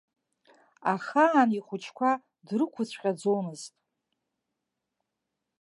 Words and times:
Ахаан 0.93 1.49
ихәыҷқәа 1.57 2.11
дрықәыцәҟьаӡомызт. 2.47 3.73